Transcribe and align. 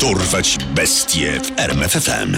Dorwać 0.00 0.58
bestie 0.74 1.40
w 1.40 1.58
RMFFM. 1.58 2.36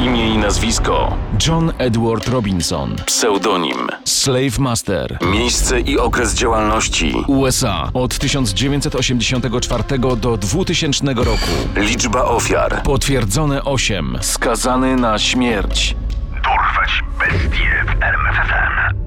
Imię 0.00 0.34
i 0.34 0.38
nazwisko. 0.38 1.16
John 1.46 1.72
Edward 1.78 2.28
Robinson, 2.28 2.96
Pseudonim. 3.06 3.88
Slave 4.04 4.58
Master, 4.58 5.18
Miejsce 5.32 5.80
i 5.80 5.98
okres 5.98 6.34
działalności. 6.34 7.12
USA 7.26 7.90
od 7.94 8.18
1984 8.18 9.84
do 10.16 10.36
2000 10.36 11.14
roku. 11.14 11.50
Liczba 11.76 12.24
ofiar. 12.24 12.82
Potwierdzone 12.82 13.64
8. 13.64 14.18
Skazany 14.20 14.96
na 14.96 15.18
śmierć. 15.18 15.96
Dorwać 16.30 17.02
bestie 17.18 17.84
w 17.86 18.02
RMFFM. 18.02 19.01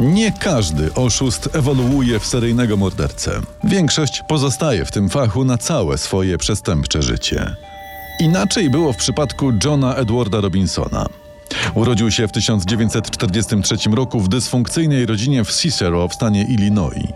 Nie 0.00 0.32
każdy 0.32 0.94
oszust 0.94 1.48
ewoluuje 1.52 2.18
w 2.18 2.26
seryjnego 2.26 2.76
mordercę. 2.76 3.40
Większość 3.64 4.22
pozostaje 4.28 4.84
w 4.84 4.92
tym 4.92 5.08
fachu 5.08 5.44
na 5.44 5.58
całe 5.58 5.98
swoje 5.98 6.38
przestępcze 6.38 7.02
życie. 7.02 7.56
Inaczej 8.20 8.70
było 8.70 8.92
w 8.92 8.96
przypadku 8.96 9.52
Johna 9.64 9.94
Edwarda 9.94 10.40
Robinsona. 10.40 11.06
Urodził 11.74 12.10
się 12.10 12.28
w 12.28 12.32
1943 12.32 13.76
roku 13.90 14.20
w 14.20 14.28
dysfunkcyjnej 14.28 15.06
rodzinie 15.06 15.44
w 15.44 15.56
Cicero 15.56 16.08
w 16.08 16.14
stanie 16.14 16.44
Illinois. 16.44 17.08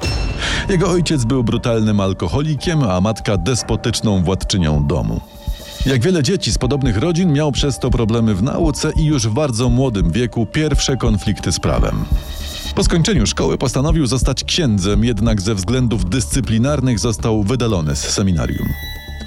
Jego 0.69 0.91
ojciec 0.91 1.25
był 1.25 1.45
brutalnym 1.45 2.01
alkoholikiem, 2.01 2.83
a 2.83 3.01
matka 3.01 3.37
despotyczną 3.37 4.23
władczynią 4.23 4.87
domu. 4.87 5.21
Jak 5.87 6.03
wiele 6.03 6.23
dzieci 6.23 6.53
z 6.53 6.59
podobnych 6.59 6.97
rodzin 6.97 7.33
miał 7.33 7.53
przez 7.53 7.79
to 7.79 7.91
problemy 7.91 8.35
w 8.35 8.43
nauce 8.43 8.93
i 8.97 9.05
już 9.05 9.27
w 9.27 9.33
bardzo 9.33 9.69
młodym 9.69 10.11
wieku 10.13 10.47
pierwsze 10.47 10.97
konflikty 10.97 11.53
z 11.53 11.61
prawem. 11.61 12.05
Po 12.75 12.85
skończeniu 12.85 13.27
szkoły 13.27 13.59
postanowił 13.59 14.07
zostać 14.07 14.45
księdzem, 14.45 15.05
jednak 15.05 15.41
ze 15.41 15.55
względów 15.55 16.11
dyscyplinarnych 16.11 16.99
został 16.99 17.43
wydalony 17.43 17.97
z 17.97 17.99
seminarium. 17.99 18.69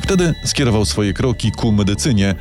Wtedy 0.01 0.33
skierował 0.45 0.85
swoje 0.85 1.13
kroki 1.13 1.51
ku 1.51 1.71
medycynie 1.71 2.35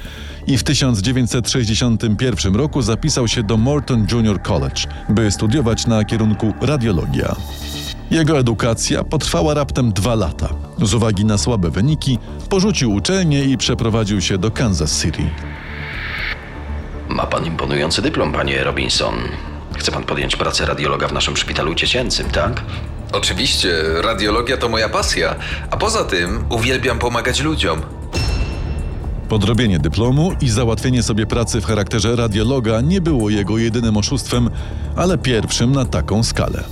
i 0.47 0.59
w 0.59 0.65
1961 0.65 2.55
roku 2.55 2.83
zapisał 2.83 3.29
się 3.29 3.43
do 3.43 3.57
Morton 3.57 4.07
Junior 4.13 4.43
College, 4.43 4.83
by 5.09 5.31
studiować 5.31 5.87
na 5.87 6.05
kierunku 6.05 6.53
radiologia. 6.61 7.37
Jego 8.11 8.39
edukacja 8.39 9.05
potrwała 9.05 9.55
raptem 9.55 9.93
dwa 9.93 10.15
lata. 10.15 10.49
Z 10.83 10.95
uwagi 10.95 11.25
na 11.25 11.39
słabe 11.39 11.71
wyniki, 11.71 12.19
porzucił 12.49 12.93
uczelnię 12.93 13.45
i 13.45 13.59
przeprowadził 13.59 14.21
się 14.21 14.39
do 14.39 14.51
Kansas 14.51 15.03
City. 15.03 15.31
Ma 17.09 17.27
pan 17.27 17.47
imponujący 17.47 18.03
dyplom, 18.03 18.33
panie 18.33 18.65
Robinson. 18.65 19.15
Chce 19.85 19.93
pan 19.93 20.05
podjąć 20.05 20.37
pracę 20.37 20.67
radiologa 20.67 21.09
w 21.09 21.13
naszym 21.13 21.37
szpitalu 21.37 21.75
dziecięcym, 21.75 22.31
tak? 22.31 22.63
Oczywiście, 23.13 23.69
radiologia 24.03 24.57
to 24.57 24.69
moja 24.69 24.89
pasja, 24.89 25.35
a 25.71 25.77
poza 25.77 26.05
tym 26.05 26.45
uwielbiam 26.51 26.99
pomagać 26.99 27.41
ludziom. 27.41 27.83
Podrobienie 29.29 29.79
dyplomu 29.79 30.33
i 30.41 30.49
załatwienie 30.49 31.03
sobie 31.03 31.27
pracy 31.27 31.61
w 31.61 31.65
charakterze 31.65 32.17
radiologa 32.17 32.81
nie 32.81 33.01
było 33.01 33.31
jego 33.31 33.59
jedynym 33.59 33.97
oszustwem, 33.97 34.51
ale 34.97 35.19
pierwszym 35.19 35.73
na 35.73 35.85
taką 35.85 36.23
skalę. 36.23 36.65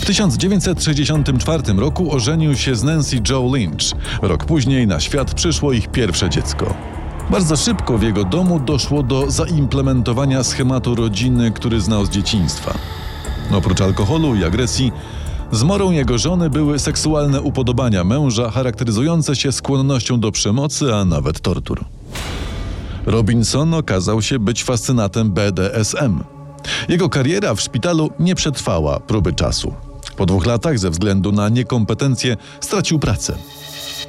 W 0.00 0.04
1964 0.04 1.62
roku 1.76 2.14
ożenił 2.14 2.56
się 2.56 2.76
z 2.76 2.82
Nancy 2.82 3.20
Joe 3.28 3.52
Lynch. 3.54 3.92
Rok 4.22 4.44
później 4.44 4.86
na 4.86 5.00
świat 5.00 5.34
przyszło 5.34 5.72
ich 5.72 5.88
pierwsze 5.88 6.30
dziecko. 6.30 6.91
Bardzo 7.32 7.56
szybko 7.56 7.98
w 7.98 8.02
jego 8.02 8.24
domu 8.24 8.60
doszło 8.60 9.02
do 9.02 9.30
zaimplementowania 9.30 10.44
schematu 10.44 10.94
rodziny, 10.94 11.50
który 11.50 11.80
znał 11.80 12.06
z 12.06 12.10
dzieciństwa. 12.10 12.74
Oprócz 13.52 13.80
alkoholu 13.80 14.34
i 14.34 14.44
agresji, 14.44 14.92
zmorą 15.52 15.90
jego 15.90 16.18
żony 16.18 16.50
były 16.50 16.78
seksualne 16.78 17.40
upodobania 17.40 18.04
męża, 18.04 18.50
charakteryzujące 18.50 19.36
się 19.36 19.52
skłonnością 19.52 20.20
do 20.20 20.32
przemocy, 20.32 20.94
a 20.94 21.04
nawet 21.04 21.40
tortur. 21.40 21.84
Robinson 23.06 23.74
okazał 23.74 24.22
się 24.22 24.38
być 24.38 24.64
fascynatem 24.64 25.30
BDSM. 25.30 26.24
Jego 26.88 27.08
kariera 27.08 27.54
w 27.54 27.60
szpitalu 27.60 28.10
nie 28.18 28.34
przetrwała 28.34 29.00
próby 29.00 29.32
czasu. 29.32 29.74
Po 30.16 30.26
dwóch 30.26 30.46
latach, 30.46 30.78
ze 30.78 30.90
względu 30.90 31.32
na 31.32 31.48
niekompetencje, 31.48 32.36
stracił 32.60 32.98
pracę. 32.98 33.34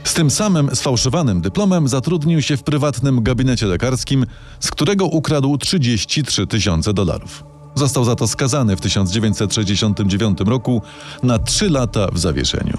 Z 0.04 0.14
tym 0.14 0.32
samym 0.32 0.76
sfałszowanym 0.76 1.42
dyplomem 1.42 1.88
zatrudnił 1.88 2.42
się 2.42 2.58
w 2.58 2.64
prywatnym 2.64 3.24
gabinecie 3.24 3.66
lekarskim, 3.66 4.26
z 4.60 4.72
którego 4.72 5.06
ukradł 5.06 5.58
33 5.58 6.48
tysiące 6.48 6.94
dolarów. 6.94 7.44
Został 7.76 8.04
za 8.06 8.16
to 8.16 8.28
skazany 8.28 8.76
w 8.76 8.82
1969 8.82 10.38
roku 10.46 10.82
na 11.24 11.40
trzy 11.40 11.70
lata 11.70 12.08
w 12.12 12.20
zawieszeniu. 12.20 12.78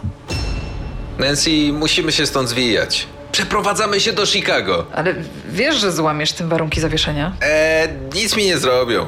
Nancy, 1.19 1.51
musimy 1.73 2.13
się 2.13 2.27
stąd 2.27 2.49
zwijać. 2.49 3.07
Przeprowadzamy 3.33 4.01
się 4.01 4.13
do 4.13 4.27
Chicago. 4.27 4.87
Ale 4.95 5.15
wiesz, 5.53 5.81
że 5.81 5.93
złamiesz 5.93 6.33
tym 6.33 6.49
warunki 6.49 6.81
zawieszenia? 6.81 7.37
Eee, 7.41 7.89
nic 8.15 8.37
mi 8.37 8.45
nie 8.45 8.59
zrobią. 8.59 9.07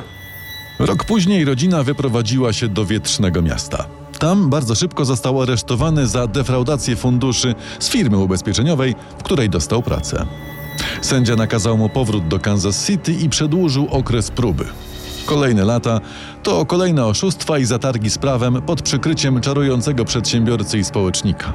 Rok 0.79 1.05
później 1.05 1.45
rodzina 1.45 1.83
wyprowadziła 1.83 2.53
się 2.53 2.69
do 2.69 2.85
wietrznego 2.85 3.43
miasta. 3.43 3.87
Tam 4.19 4.51
bardzo 4.51 4.75
szybko 4.75 5.05
został 5.05 5.43
aresztowany 5.43 6.07
za 6.07 6.27
defraudację 6.27 6.97
funduszy 6.97 7.55
z 7.79 7.89
firmy 7.89 8.19
ubezpieczeniowej, 8.19 8.95
w 9.19 9.23
której 9.23 9.51
dostał 9.51 9.83
pracę. 9.83 10.27
Sędzia 11.03 11.37
nakazał 11.37 11.79
mu 11.79 11.89
powrót 11.89 12.29
do 12.29 12.39
Kansas 12.39 12.87
City 12.87 13.13
i 13.13 13.29
przedłużył 13.29 13.89
okres 13.91 14.31
próby. 14.31 14.65
Kolejne 15.27 15.65
lata 15.65 16.01
to 16.43 16.67
kolejne 16.67 17.07
oszustwa 17.07 17.59
i 17.59 17.65
zatargi 17.65 18.11
z 18.11 18.19
prawem 18.19 18.63
pod 18.63 18.83
przykryciem 18.83 19.41
czarującego 19.41 20.05
przedsiębiorcy 20.05 20.79
i 20.79 20.85
społecznika. 20.85 21.53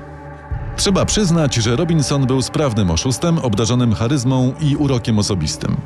Trzeba 0.78 1.05
przyznać, 1.05 1.55
że 1.55 1.75
Robinson 1.75 2.28
był 2.28 2.41
sprawnym 2.41 2.91
oszustem, 2.91 3.39
obdarzonym 3.39 3.93
charyzmą 3.93 4.53
i 4.59 4.75
urokiem 4.75 5.19
osobistym. 5.19 5.78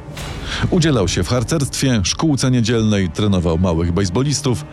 Udzielał 0.69 1.07
się 1.07 1.23
w 1.23 1.29
harcerstwie, 1.29 2.01
szkółce 2.03 2.51
niedzielnej, 2.51 3.09
trenował 3.09 3.57
małych 3.57 3.91
bejsbolistów, 3.91 4.65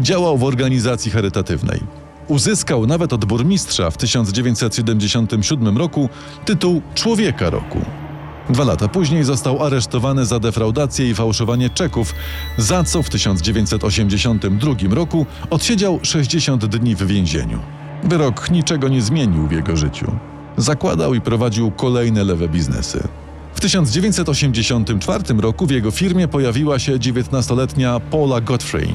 działał 0.00 0.38
w 0.38 0.44
organizacji 0.44 1.10
charytatywnej. 1.10 1.80
Uzyskał 2.28 2.86
nawet 2.86 3.12
od 3.12 3.24
burmistrza 3.24 3.90
w 3.90 3.96
1977 3.96 5.78
roku 5.78 6.08
tytuł 6.44 6.82
Człowieka 6.94 7.50
Roku. 7.50 7.80
Dwa 8.50 8.64
lata 8.64 8.88
później 8.88 9.24
został 9.24 9.64
aresztowany 9.64 10.26
za 10.26 10.40
defraudację 10.40 11.10
i 11.10 11.14
fałszowanie 11.14 11.70
czeków, 11.70 12.14
za 12.58 12.84
co 12.84 13.02
w 13.02 13.10
1982 13.10 14.74
roku 14.90 15.26
odsiedział 15.50 15.98
60 16.02 16.66
dni 16.66 16.94
w 16.94 17.06
więzieniu. 17.06 17.58
Wyrok 18.04 18.50
niczego 18.50 18.88
nie 18.88 19.02
zmienił 19.02 19.46
w 19.46 19.52
jego 19.52 19.76
życiu. 19.76 20.12
Zakładał 20.56 21.14
i 21.14 21.20
prowadził 21.20 21.70
kolejne 21.70 22.24
lewe 22.24 22.48
biznesy. 22.48 23.08
W 23.54 23.60
1984 23.60 25.24
roku 25.40 25.66
w 25.66 25.70
jego 25.70 25.90
firmie 25.90 26.28
pojawiła 26.28 26.78
się 26.78 26.92
19-letnia 26.92 28.00
Paula 28.00 28.40
Godfrey. 28.40 28.94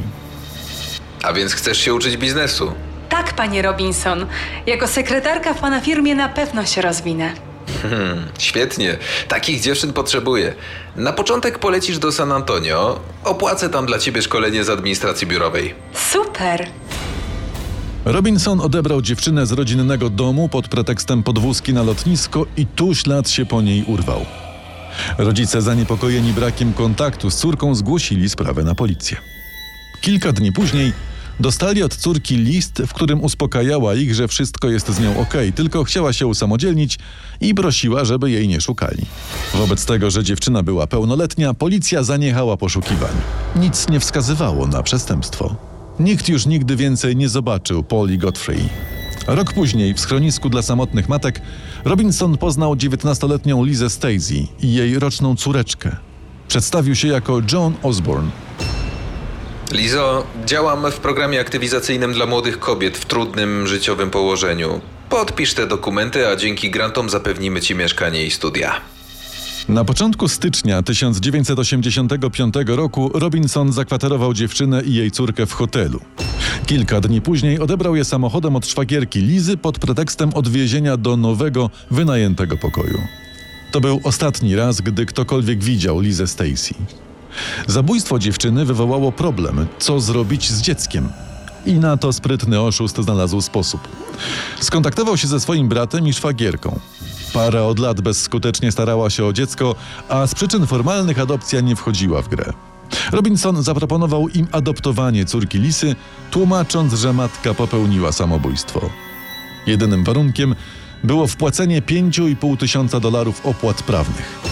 A 1.24 1.34
więc 1.34 1.54
chcesz 1.54 1.78
się 1.78 1.94
uczyć 1.94 2.18
biznesu? 2.18 2.72
Tak, 3.10 3.34
panie 3.34 3.62
Robinson. 3.62 4.26
Jako 4.68 4.88
sekretarka 4.88 5.54
w 5.54 5.60
pana 5.60 5.81
firmie 5.81 6.16
na 6.16 6.30
pewno 6.30 6.66
się 6.66 6.81
rozwinę. 6.81 7.34
Hmm, 7.81 8.25
świetnie. 8.40 8.98
Takich 9.28 9.62
dziewczyn 9.62 9.94
potrzebuję. 9.94 10.54
Na 10.96 11.14
początek 11.14 11.60
polecisz 11.60 11.98
do 12.00 12.12
San 12.12 12.31
Antonio. 12.31 13.00
Opłacę 13.24 13.70
tam 13.70 13.86
dla 13.86 14.00
ciebie 14.00 14.22
szkolenie 14.22 14.64
z 14.64 14.70
administracji 14.70 15.28
biurowej. 15.28 15.75
Super. 15.94 16.68
Robinson 18.06 18.62
odebrał 18.62 19.02
dziewczynę 19.02 19.46
z 19.46 19.52
rodzinnego 19.52 20.10
domu 20.10 20.50
pod 20.50 20.68
pretekstem 20.68 21.24
podwózki 21.24 21.74
na 21.74 21.84
lotnisko 21.84 22.46
i 22.58 22.66
tu 22.66 22.96
ślad 22.96 23.30
się 23.30 23.46
po 23.46 23.62
niej 23.62 23.84
urwał. 23.88 24.26
Rodzice 25.18 25.62
zaniepokojeni 25.62 26.34
brakiem 26.34 26.74
kontaktu 26.74 27.31
z 27.31 27.36
córką 27.36 27.76
zgłosili 27.76 28.30
sprawę 28.30 28.64
na 28.64 28.76
policję. 28.76 29.18
Kilka 30.02 30.31
dni 30.31 30.52
później 30.52 30.94
dostali 31.39 31.83
od 31.83 31.95
córki 31.95 32.38
list, 32.38 32.81
w 32.88 32.94
którym 32.94 33.21
uspokajała 33.21 33.95
ich, 33.95 34.15
że 34.15 34.27
wszystko 34.27 34.69
jest 34.69 34.89
z 34.89 35.00
nią 35.00 35.19
ok, 35.19 35.33
tylko 35.56 35.83
chciała 35.83 36.13
się 36.13 36.27
usamodzielnić 36.27 37.00
i 37.41 37.56
prosiła, 37.56 38.06
żeby 38.06 38.31
jej 38.31 38.47
nie 38.47 38.62
szukali. 38.62 39.06
Wobec 39.53 39.85
tego, 39.85 40.12
że 40.12 40.24
dziewczyna 40.24 40.63
była 40.63 40.88
pełnoletnia, 40.88 41.53
policja 41.53 42.03
zaniechała 42.03 42.57
poszukiwań. 42.57 43.12
Nic 43.56 43.89
nie 43.89 44.00
wskazywało 44.00 44.68
na 44.68 44.83
przestępstwo. 44.83 45.56
Nikt 46.00 46.30
już 46.30 46.45
nigdy 46.45 46.75
więcej 46.75 47.15
nie 47.15 47.30
zobaczył 47.30 47.83
Poli 47.83 48.18
Godfrey. 48.18 48.69
Rok 49.27 49.53
później 49.53 49.94
w 49.94 50.00
schronisku 50.00 50.50
dla 50.50 50.62
samotnych 50.62 51.09
matek 51.09 51.41
Robinson 51.85 52.38
poznał 52.38 52.74
19-letnią 52.74 53.65
Lizę 53.65 53.89
Stacy 53.89 54.47
i 54.62 54.74
jej 54.74 55.00
roczną 55.00 55.35
córeczkę. 55.35 55.95
Przedstawił 56.47 56.95
się 56.95 57.07
jako 57.07 57.41
John 57.51 57.74
Osborne. 57.83 58.31
Lizo, 59.74 60.28
działam 60.46 60.92
w 60.92 60.98
programie 60.98 61.40
aktywizacyjnym 61.40 62.14
dla 62.14 62.25
młodych 62.25 62.60
kobiet 62.60 62.98
w 62.98 63.06
trudnym 63.06 63.68
życiowym 63.68 64.10
położeniu. 64.10 64.81
Podpisz 65.10 65.54
te 65.54 65.68
dokumenty, 65.68 66.28
a 66.28 66.36
dzięki 66.36 66.72
grantom 66.72 67.10
zapewnimy 67.10 67.62
ci 67.62 67.75
mieszkanie 67.75 68.25
i 68.25 68.31
studia. 68.31 68.81
Na 69.70 69.86
początku 69.86 70.28
stycznia 70.28 70.81
1985 70.81 72.54
roku 72.68 73.12
Robinson 73.14 73.72
zakwaterował 73.72 74.34
dziewczynę 74.34 74.84
i 74.84 74.94
jej 74.94 75.12
córkę 75.12 75.46
w 75.46 75.54
hotelu. 75.54 76.00
Kilka 76.66 77.02
dni 77.02 77.22
później 77.22 77.60
odebrał 77.60 77.96
je 77.96 78.06
samochodem 78.06 78.56
od 78.56 78.68
szwagierki 78.68 79.19
Lizy 79.19 79.58
pod 79.58 79.80
pretekstem 79.80 80.34
odwiezienia 80.34 80.98
do 80.98 81.18
nowego, 81.18 81.69
wynajętego 81.92 82.58
pokoju. 82.58 83.02
To 83.72 83.81
był 83.81 84.02
ostatni 84.04 84.56
raz, 84.56 84.81
gdy 84.81 85.06
ktokolwiek 85.06 85.64
widział 85.64 86.00
Lizę 86.00 86.28
Stacy. 86.28 86.74
Zabójstwo 87.68 88.19
dziewczyny 88.19 88.65
wywołało 88.65 89.12
problem, 89.12 89.68
co 89.80 90.00
zrobić 90.00 90.51
z 90.51 90.62
dzieckiem. 90.62 91.09
I 91.65 91.74
na 91.74 91.97
to 91.97 92.13
sprytny 92.13 92.62
oszust 92.62 92.97
znalazł 92.97 93.41
sposób. 93.41 93.88
Skontaktował 94.59 95.18
się 95.18 95.27
ze 95.27 95.39
swoim 95.39 95.68
bratem 95.68 96.07
i 96.07 96.13
szwagierką. 96.13 96.80
Para 97.33 97.63
od 97.63 97.80
lat 97.80 98.01
bezskutecznie 98.01 98.71
starała 98.71 99.09
się 99.09 99.25
o 99.25 99.33
dziecko, 99.33 99.75
a 100.09 100.27
z 100.27 100.35
przyczyn 100.35 100.68
formalnych 100.68 101.19
adopcja 101.19 101.62
nie 101.62 101.75
wchodziła 101.75 102.21
w 102.21 102.27
grę. 102.27 102.53
Robinson 103.12 103.63
zaproponował 103.63 104.27
im 104.30 104.47
adoptowanie 104.51 105.25
córki 105.25 105.59
Lisy, 105.59 105.95
tłumacząc, 106.31 106.94
że 106.94 107.13
matka 107.13 107.53
popełniła 107.53 108.12
samobójstwo. 108.12 108.89
Jedynym 109.68 110.03
warunkiem 110.03 110.56
było 111.03 111.27
wpłacenie 111.27 111.81
5,5 111.81 112.57
tysiąca 112.57 113.00
dolarów 113.00 113.45
opłat 113.45 113.83
prawnych. 113.83 114.43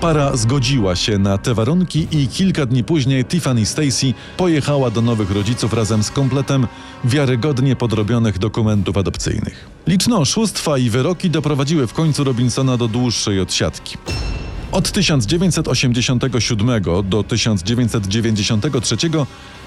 Para 0.00 0.36
zgodziła 0.36 0.96
się 0.96 1.18
na 1.18 1.38
te 1.38 1.54
warunki 1.54 2.06
i 2.12 2.28
kilka 2.28 2.66
dni 2.66 2.84
później 2.84 3.24
Tiffany 3.24 3.66
Stacy 3.66 4.14
pojechała 4.36 4.90
do 4.90 5.02
nowych 5.02 5.30
rodziców 5.30 5.72
razem 5.72 6.02
z 6.02 6.10
kompletem 6.10 6.66
wiarygodnie 7.04 7.76
podrobionych 7.76 8.38
dokumentów 8.38 8.96
adopcyjnych. 8.96 9.68
Liczne 9.86 10.16
oszustwa 10.16 10.78
i 10.78 10.90
wyroki 10.90 11.30
doprowadziły 11.30 11.86
w 11.86 11.92
końcu 11.92 12.24
Robinsona 12.24 12.76
do 12.76 12.88
dłuższej 12.88 13.40
odsiadki. 13.40 13.96
Od 14.72 14.90
1987 14.92 16.82
do 17.04 17.22
1993 17.22 18.96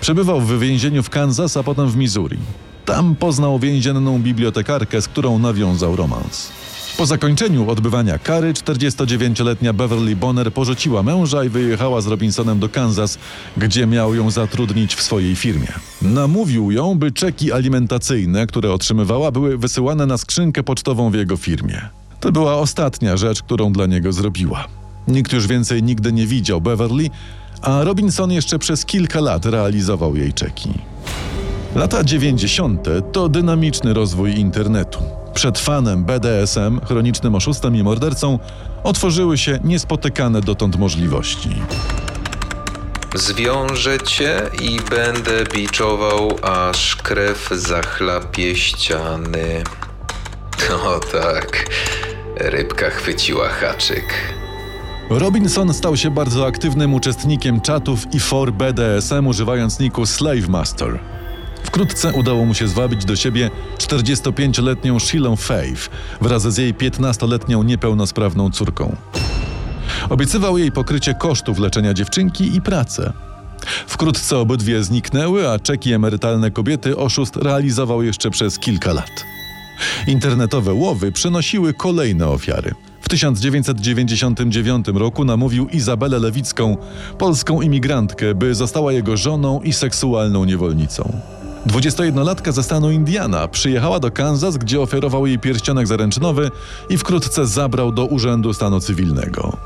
przebywał 0.01 0.41
w 0.41 0.59
więzieniu 0.59 1.03
w 1.03 1.09
Kansas, 1.09 1.57
a 1.57 1.63
potem 1.63 1.89
w 1.89 1.97
Missouri. 1.97 2.37
Tam 2.85 3.15
poznał 3.15 3.59
więzienną 3.59 4.19
bibliotekarkę, 4.19 5.01
z 5.01 5.07
którą 5.07 5.39
nawiązał 5.39 5.95
romans. 5.95 6.62
Po 6.97 7.05
zakończeniu 7.05 7.69
odbywania 7.69 8.17
kary 8.17 8.53
49-letnia 8.53 9.73
Beverly 9.73 10.15
Bonner 10.15 10.53
porzuciła 10.53 11.03
męża 11.03 11.43
i 11.43 11.49
wyjechała 11.49 12.01
z 12.01 12.07
Robinsonem 12.07 12.59
do 12.59 12.69
Kansas, 12.69 13.17
gdzie 13.57 13.87
miał 13.87 14.15
ją 14.15 14.31
zatrudnić 14.31 14.95
w 14.95 15.01
swojej 15.01 15.35
firmie. 15.35 15.67
Namówił 16.01 16.71
ją, 16.71 16.95
by 16.95 17.11
czeki 17.11 17.51
alimentacyjne, 17.51 18.47
które 18.47 18.73
otrzymywała, 18.73 19.31
były 19.31 19.57
wysyłane 19.57 20.05
na 20.05 20.17
skrzynkę 20.17 20.63
pocztową 20.63 21.11
w 21.11 21.13
jego 21.13 21.37
firmie. 21.37 21.81
To 22.19 22.31
była 22.31 22.55
ostatnia 22.55 23.17
rzecz, 23.17 23.43
którą 23.43 23.73
dla 23.73 23.85
niego 23.85 24.13
zrobiła. 24.13 24.67
Nikt 25.07 25.33
już 25.33 25.47
więcej 25.47 25.83
nigdy 25.83 26.13
nie 26.13 26.27
widział 26.27 26.61
Beverly, 26.61 27.09
a 27.61 27.83
Robinson 27.83 28.31
jeszcze 28.31 28.59
przez 28.59 28.85
kilka 28.85 29.19
lat 29.19 29.45
realizował 29.45 30.15
jej 30.15 30.33
czeki. 30.33 30.69
Lata 31.75 32.03
90. 32.03 32.87
to 33.11 33.29
dynamiczny 33.29 33.93
rozwój 33.93 34.39
internetu. 34.39 34.99
Przed 35.33 35.59
fanem 35.59 36.03
BDSM, 36.05 36.79
chronicznym 36.87 37.35
oszustem 37.35 37.75
i 37.75 37.83
mordercą 37.83 38.39
otworzyły 38.83 39.37
się 39.37 39.59
niespotykane 39.63 40.41
dotąd 40.41 40.75
możliwości. 40.75 41.49
Zwiążę 43.15 43.99
cię 43.99 44.41
i 44.61 44.79
będę 44.89 45.43
biczował, 45.53 46.37
aż 46.41 46.95
krew 46.95 47.49
zachlapie 47.51 48.55
ściany. 48.55 49.63
O 50.85 50.99
tak, 50.99 51.69
rybka 52.35 52.89
chwyciła 52.89 53.49
haczyk. 53.49 54.33
Robinson 55.09 55.73
stał 55.73 55.97
się 55.97 56.11
bardzo 56.11 56.45
aktywnym 56.47 56.93
uczestnikiem 56.93 57.61
czatów 57.61 58.13
i 58.13 58.19
for 58.19 58.51
BDSM, 58.51 59.27
używając 59.27 59.79
niku 59.79 60.05
Slave 60.05 60.49
Master. 60.49 60.99
Wkrótce 61.63 62.13
udało 62.13 62.45
mu 62.45 62.53
się 62.53 62.67
zwabić 62.67 63.05
do 63.05 63.15
siebie 63.15 63.51
45-letnią 63.77 64.99
Sheila 64.99 65.35
Faith 65.35 65.89
wraz 66.21 66.41
z 66.41 66.57
jej 66.57 66.73
15-letnią 66.73 67.65
niepełnosprawną 67.65 68.51
córką. 68.51 68.95
Obiecywał 70.09 70.57
jej 70.57 70.71
pokrycie 70.71 71.13
kosztów 71.13 71.59
leczenia 71.59 71.93
dziewczynki 71.93 72.55
i 72.55 72.61
pracę. 72.61 73.13
Wkrótce 73.87 74.37
obydwie 74.37 74.83
zniknęły, 74.83 75.49
a 75.49 75.59
czeki 75.59 75.93
emerytalne 75.93 76.51
kobiety 76.51 76.97
oszust 76.97 77.35
realizował 77.35 78.03
jeszcze 78.03 78.29
przez 78.29 78.59
kilka 78.59 78.93
lat. 78.93 79.25
Internetowe 80.07 80.73
łowy 80.73 81.11
przynosiły 81.11 81.73
kolejne 81.73 82.27
ofiary. 82.27 82.73
W 83.01 83.09
1999 83.09 84.87
roku 84.87 85.25
namówił 85.25 85.67
Izabelę 85.67 86.19
Lewicką, 86.19 86.77
polską 87.17 87.61
imigrantkę, 87.61 88.35
by 88.35 88.55
została 88.55 88.93
jego 88.93 89.17
żoną 89.17 89.61
i 89.61 89.73
seksualną 89.73 90.45
niewolnicą. 90.45 91.19
21-latka 91.67 92.51
ze 92.51 92.63
stanu 92.63 92.91
Indiana 92.91 93.47
przyjechała 93.47 93.99
do 93.99 94.11
Kansas, 94.11 94.57
gdzie 94.57 94.81
oferował 94.81 95.27
jej 95.27 95.39
pierścionek 95.39 95.87
zaręczynowy 95.87 96.51
i 96.89 96.97
wkrótce 96.97 97.45
zabrał 97.45 97.91
do 97.91 98.05
Urzędu 98.05 98.53
Stanu 98.53 98.79
Cywilnego. 98.79 99.57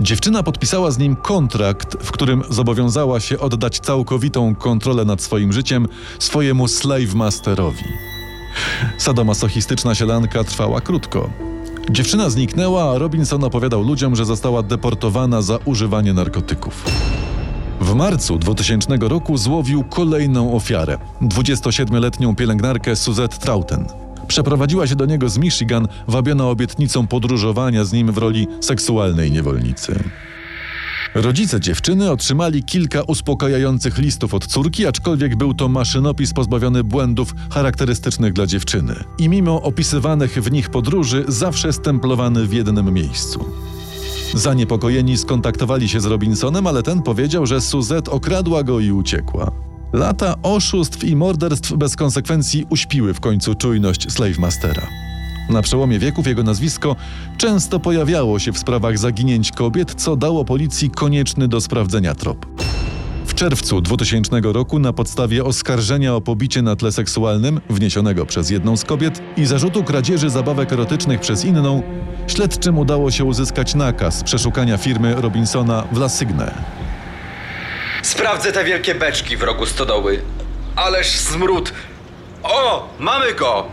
Dziewczyna 0.00 0.42
podpisała 0.42 0.90
z 0.90 0.98
nim 0.98 1.16
kontrakt, 1.16 1.96
w 2.00 2.10
którym 2.10 2.42
zobowiązała 2.50 3.20
się 3.20 3.38
oddać 3.38 3.80
całkowitą 3.80 4.54
kontrolę 4.54 5.04
nad 5.04 5.22
swoim 5.22 5.52
życiem 5.52 5.88
swojemu 6.18 6.68
slave 6.68 7.14
masterowi. 7.14 7.84
Sadomasochistyczna 8.98 9.94
sielanka 9.94 10.44
trwała 10.44 10.80
krótko. 10.80 11.30
Dziewczyna 11.90 12.30
zniknęła, 12.30 12.92
a 12.94 12.98
Robinson 12.98 13.44
opowiadał 13.44 13.82
ludziom, 13.82 14.16
że 14.16 14.24
została 14.24 14.62
deportowana 14.62 15.42
za 15.42 15.58
używanie 15.64 16.12
narkotyków. 16.12 16.84
W 17.80 17.94
marcu 17.94 18.38
2000 18.38 18.96
roku 19.00 19.36
złowił 19.36 19.84
kolejną 19.84 20.54
ofiarę 20.54 20.98
27-letnią 21.22 22.34
pielęgniarkę 22.34 22.96
Suzette 22.96 23.38
Trauten. 23.38 23.86
Przeprowadziła 24.28 24.86
się 24.86 24.96
do 24.96 25.06
niego 25.06 25.28
z 25.28 25.38
Michigan, 25.38 25.88
wabiona 26.08 26.48
obietnicą 26.48 27.06
podróżowania 27.06 27.84
z 27.84 27.92
nim 27.92 28.12
w 28.12 28.18
roli 28.18 28.46
seksualnej 28.60 29.32
niewolnicy. 29.32 29.98
Rodzice 31.14 31.60
dziewczyny 31.60 32.10
otrzymali 32.10 32.64
kilka 32.64 33.02
uspokajających 33.02 33.98
listów 33.98 34.34
od 34.34 34.46
córki, 34.46 34.86
aczkolwiek 34.86 35.36
był 35.36 35.54
to 35.54 35.68
maszynopis 35.68 36.32
pozbawiony 36.32 36.84
błędów 36.84 37.34
charakterystycznych 37.50 38.32
dla 38.32 38.46
dziewczyny. 38.46 38.94
I 39.18 39.28
mimo 39.28 39.62
opisywanych 39.62 40.32
w 40.42 40.50
nich 40.50 40.70
podróży, 40.70 41.24
zawsze 41.28 41.72
stemplowany 41.72 42.46
w 42.46 42.52
jednym 42.52 42.94
miejscu. 42.94 43.44
Zaniepokojeni 44.34 45.16
skontaktowali 45.16 45.88
się 45.88 46.00
z 46.00 46.04
Robinsonem, 46.04 46.66
ale 46.66 46.82
ten 46.82 47.02
powiedział, 47.02 47.46
że 47.46 47.60
Suzette 47.60 48.10
okradła 48.10 48.62
go 48.62 48.80
i 48.80 48.90
uciekła. 48.92 49.52
Lata 49.92 50.34
oszustw 50.42 51.04
i 51.04 51.16
morderstw 51.16 51.72
bez 51.72 51.96
konsekwencji 51.96 52.66
uśpiły 52.70 53.14
w 53.14 53.20
końcu 53.20 53.54
czujność 53.54 54.12
Slave 54.12 54.38
Mastera. 54.38 54.82
Na 55.50 55.62
przełomie 55.62 55.98
wieków 55.98 56.26
jego 56.26 56.42
nazwisko 56.42 56.96
często 57.38 57.80
pojawiało 57.80 58.38
się 58.38 58.52
w 58.52 58.58
sprawach 58.58 58.98
zaginięć 58.98 59.52
kobiet, 59.52 59.94
co 59.94 60.16
dało 60.16 60.44
policji 60.44 60.90
konieczny 60.90 61.48
do 61.48 61.60
sprawdzenia 61.60 62.14
trop. 62.14 62.46
Czerwcu 63.36 63.80
2000 63.80 64.40
roku 64.42 64.78
na 64.78 64.92
podstawie 64.92 65.44
oskarżenia 65.44 66.14
o 66.14 66.20
pobicie 66.20 66.62
na 66.62 66.76
tle 66.76 66.92
seksualnym 66.92 67.60
wniesionego 67.70 68.26
przez 68.26 68.50
jedną 68.50 68.76
z 68.76 68.84
kobiet 68.84 69.22
i 69.36 69.46
zarzutu 69.46 69.84
kradzieży 69.84 70.30
zabawek 70.30 70.72
erotycznych 70.72 71.20
przez 71.20 71.44
inną, 71.44 71.82
śledczym 72.26 72.78
udało 72.78 73.10
się 73.10 73.24
uzyskać 73.24 73.74
nakaz 73.74 74.24
przeszukania 74.24 74.76
firmy 74.78 75.14
Robinsona 75.14 75.84
w 75.92 75.96
La 75.96 76.08
Sygne. 76.08 76.54
Sprawdzę 78.02 78.52
te 78.52 78.64
wielkie 78.64 78.94
beczki 78.94 79.36
w 79.36 79.42
rogu 79.42 79.66
stodoły. 79.66 80.22
Ależ 80.76 81.06
smród. 81.06 81.72
O, 82.42 82.88
mamy 82.98 83.34
go! 83.34 83.66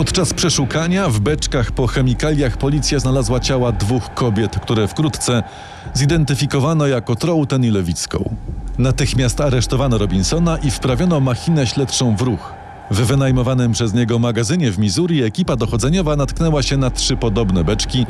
Podczas 0.00 0.34
przeszukania 0.34 1.08
w 1.08 1.20
beczkach 1.20 1.72
po 1.72 1.86
chemikaliach 1.86 2.56
policja 2.56 2.98
znalazła 2.98 3.40
ciała 3.40 3.72
dwóch 3.72 4.14
kobiet, 4.14 4.58
które 4.58 4.88
wkrótce 4.88 5.42
zidentyfikowano 5.94 6.86
jako 6.86 7.16
Trouten 7.16 7.64
i 7.64 7.70
Lewicką. 7.70 8.36
Natychmiast 8.78 9.40
aresztowano 9.40 9.98
Robinsona 9.98 10.58
i 10.58 10.70
wprawiono 10.70 11.20
machinę 11.20 11.66
śledczą 11.66 12.16
w 12.16 12.22
ruch. 12.22 12.52
W 12.90 12.96
wynajmowanym 12.96 13.72
przez 13.72 13.94
niego 13.94 14.18
magazynie 14.18 14.70
w 14.70 14.78
Missouri 14.78 15.22
ekipa 15.22 15.56
dochodzeniowa 15.56 16.16
natknęła 16.16 16.62
się 16.62 16.76
na 16.76 16.90
trzy 16.90 17.16
podobne 17.16 17.64
beczki, 17.64 18.06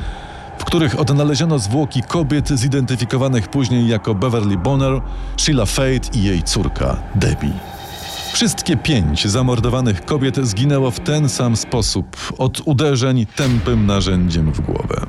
w 0.58 0.64
których 0.64 1.00
odnaleziono 1.00 1.58
zwłoki 1.58 2.02
kobiet 2.02 2.48
zidentyfikowanych 2.48 3.48
później 3.48 3.88
jako 3.88 4.14
Beverly 4.14 4.56
Bonner, 4.56 5.00
Sheila 5.36 5.66
Fate 5.66 6.18
i 6.18 6.22
jej 6.22 6.42
córka, 6.42 6.96
Debbie. 7.14 7.79
Wszystkie 8.32 8.76
pięć 8.76 9.26
zamordowanych 9.26 10.04
kobiet 10.04 10.36
zginęło 10.42 10.90
w 10.90 11.00
ten 11.00 11.28
sam 11.28 11.56
sposób 11.56 12.16
od 12.38 12.62
uderzeń 12.64 13.26
tępym 13.36 13.86
narzędziem 13.86 14.52
w 14.52 14.60
głowę. 14.60 15.06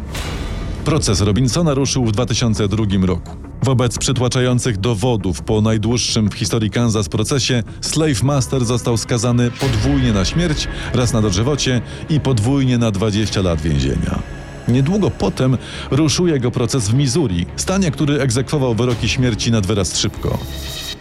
Proces 0.86 1.22
Robinsona 1.22 1.74
ruszył 1.74 2.06
w 2.06 2.12
2002 2.12 2.86
roku. 3.04 3.32
Wobec 3.64 3.98
przytłaczających 3.98 4.78
dowodów 4.78 5.42
po 5.42 5.62
najdłuższym 5.62 6.30
w 6.30 6.34
historii 6.34 6.70
Kansas 6.70 7.10
procesie, 7.10 7.64
Slave 7.82 8.24
Master 8.24 8.66
został 8.66 8.98
skazany 8.98 9.52
podwójnie 9.52 10.14
na 10.14 10.26
śmierć, 10.26 10.68
raz 10.94 11.14
na 11.14 11.22
dożywocie 11.22 11.82
i 12.10 12.20
podwójnie 12.20 12.78
na 12.78 12.92
20 12.92 13.42
lat 13.42 13.62
więzienia. 13.62 14.20
Niedługo 14.68 15.12
potem 15.12 15.58
ruszył 15.92 16.28
jego 16.28 16.52
proces 16.52 16.90
w 16.90 16.94
Missouri, 16.94 17.46
stanie, 17.56 17.92
który 17.92 18.22
egzekwował 18.22 18.76
wyroki 18.76 19.10
śmierci 19.10 19.52
nad 19.52 19.68
wyraz 19.68 19.98
szybko. 19.98 20.38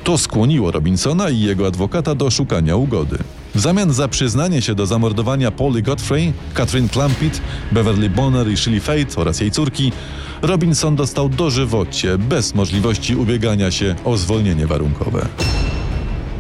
To 0.05 0.19
skłoniło 0.19 0.71
Robinsona 0.71 1.31
i 1.31 1.41
jego 1.41 1.67
adwokata 1.67 2.15
do 2.15 2.31
szukania 2.31 2.77
ugody. 2.77 3.19
W 3.55 3.61
zamian 3.61 3.93
za 3.93 4.09
przyznanie 4.09 4.63
się 4.63 4.75
do 4.75 4.87
zamordowania 4.87 5.51
Polly 5.51 5.83
Godfrey, 5.83 6.33
Catherine 6.55 6.89
Clampett, 6.89 7.41
Beverly 7.73 8.11
Bonner 8.11 8.49
i 8.49 8.57
Shirley 8.57 8.81
Fate 8.81 9.17
oraz 9.21 9.41
jej 9.41 9.51
córki, 9.51 9.93
Robinson 10.43 10.97
dostał 10.97 11.29
dożywocie 11.29 12.19
bez 12.19 12.55
możliwości 12.55 13.17
ubiegania 13.17 13.71
się 13.71 13.95
o 14.05 14.17
zwolnienie 14.17 14.67
warunkowe. 14.67 15.27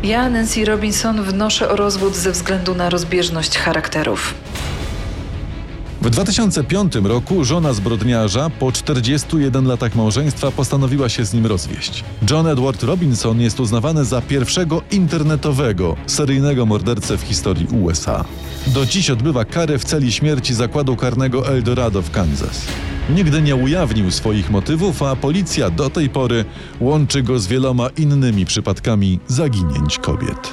Ja, 0.02 0.30
Nancy 0.30 0.64
Robinson, 0.64 1.22
wnoszę 1.22 1.68
o 1.68 1.76
rozwód 1.76 2.16
ze 2.16 2.32
względu 2.32 2.74
na 2.74 2.90
rozbieżność 2.90 3.58
charakterów. 3.58 4.34
W 6.02 6.10
2005 6.10 6.94
roku 6.94 7.44
żona 7.44 7.72
zbrodniarza 7.72 8.50
po 8.50 8.72
41 8.72 9.66
latach 9.66 9.94
małżeństwa 9.94 10.50
postanowiła 10.50 11.08
się 11.08 11.24
z 11.24 11.34
nim 11.34 11.46
rozwieść. 11.46 12.04
John 12.30 12.46
Edward 12.46 12.82
Robinson 12.82 13.40
jest 13.40 13.60
uznawany 13.60 14.04
za 14.04 14.20
pierwszego 14.20 14.82
internetowego 14.90 15.96
seryjnego 16.06 16.66
mordercę 16.66 17.18
w 17.18 17.22
historii 17.22 17.66
USA. 17.66 18.24
Do 18.66 18.86
dziś 18.86 19.10
odbywa 19.10 19.44
karę 19.44 19.78
w 19.78 19.84
celi 19.84 20.12
śmierci 20.12 20.54
zakładu 20.54 20.96
karnego 20.96 21.48
Eldorado 21.48 22.02
w 22.02 22.10
Kansas. 22.10 22.62
Nigdy 23.14 23.42
nie 23.42 23.56
ujawnił 23.56 24.10
swoich 24.10 24.50
motywów, 24.50 25.02
a 25.02 25.16
policja 25.16 25.70
do 25.70 25.90
tej 25.90 26.08
pory 26.08 26.44
łączy 26.80 27.22
go 27.22 27.38
z 27.38 27.46
wieloma 27.46 27.88
innymi 27.96 28.46
przypadkami 28.46 29.20
zaginięć 29.26 29.98
kobiet. 29.98 30.52